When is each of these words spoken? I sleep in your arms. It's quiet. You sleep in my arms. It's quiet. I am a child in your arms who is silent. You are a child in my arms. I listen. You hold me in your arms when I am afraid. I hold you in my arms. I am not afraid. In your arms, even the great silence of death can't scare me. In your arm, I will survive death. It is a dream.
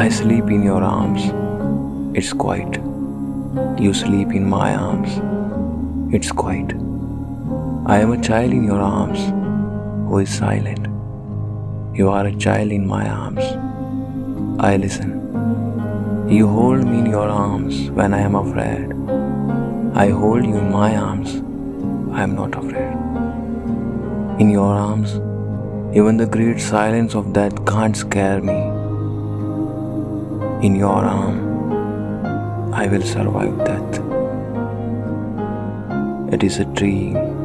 I 0.00 0.08
sleep 0.08 0.44
in 0.44 0.62
your 0.62 0.84
arms. 0.84 1.22
It's 2.16 2.32
quiet. 2.32 2.76
You 3.80 3.92
sleep 3.92 4.32
in 4.32 4.48
my 4.48 4.72
arms. 4.72 5.16
It's 6.14 6.30
quiet. 6.30 6.70
I 7.86 7.98
am 7.98 8.12
a 8.12 8.20
child 8.22 8.52
in 8.52 8.62
your 8.62 8.80
arms 8.80 9.18
who 10.08 10.20
is 10.20 10.30
silent. 10.32 10.86
You 11.98 12.10
are 12.10 12.24
a 12.26 12.36
child 12.36 12.70
in 12.70 12.86
my 12.86 13.08
arms. 13.08 13.42
I 14.60 14.76
listen. 14.76 15.10
You 16.28 16.46
hold 16.46 16.86
me 16.86 17.00
in 17.00 17.06
your 17.06 17.28
arms 17.28 17.90
when 17.90 18.14
I 18.14 18.20
am 18.20 18.36
afraid. 18.36 18.96
I 19.96 20.10
hold 20.10 20.46
you 20.46 20.58
in 20.58 20.70
my 20.70 20.94
arms. 20.94 21.38
I 22.16 22.22
am 22.22 22.36
not 22.36 22.54
afraid. 22.54 22.96
In 24.40 24.48
your 24.48 24.72
arms, 24.72 25.14
even 25.96 26.18
the 26.18 26.26
great 26.26 26.60
silence 26.60 27.16
of 27.16 27.32
death 27.32 27.64
can't 27.66 27.96
scare 27.96 28.40
me. 28.40 28.77
In 30.60 30.74
your 30.74 31.04
arm, 31.04 32.74
I 32.74 32.88
will 32.88 33.02
survive 33.02 33.56
death. 33.58 34.00
It 36.34 36.42
is 36.42 36.58
a 36.58 36.64
dream. 36.64 37.37